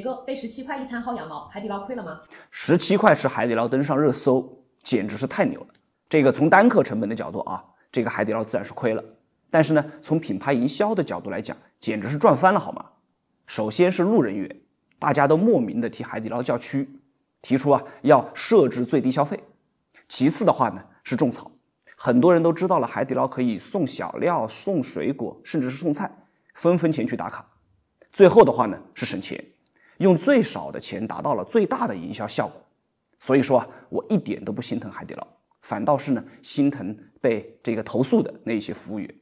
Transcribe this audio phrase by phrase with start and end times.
[0.00, 2.22] 一个被十七块一餐薅羊毛，海底捞亏了吗？
[2.50, 5.66] 十七块是海底捞登上热搜，简直是太牛了。
[6.08, 9.04] 这个从单客成本的角度啊，这个海底捞自然是亏了。
[9.50, 12.82] 但是呢，从品牌营销的角度来讲，简直是赚翻了，好吗？
[13.44, 14.60] 首先是路人缘，
[14.98, 16.88] 大家都莫名的替海底捞叫屈，
[17.42, 19.38] 提出啊要设置最低消费。
[20.08, 21.52] 其次的话呢是种草，
[21.94, 26.10] 很多人都知道了海底捞可以送小料、送水果，甚至是送菜，
[26.54, 27.46] 纷纷前去打卡。
[28.10, 29.44] 最后的话呢是省钱，
[30.00, 32.60] 用最少的钱达到了最大的营销效果。
[33.18, 35.26] 所以说啊，我一点都不心疼海底捞，
[35.60, 39.14] 反倒是呢心疼被这个投诉的那些服务员。